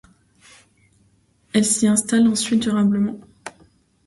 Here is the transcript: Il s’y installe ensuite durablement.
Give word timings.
Il 1.53 1.63
s’y 1.63 1.85
installe 1.85 2.27
ensuite 2.27 2.63
durablement. 2.63 3.19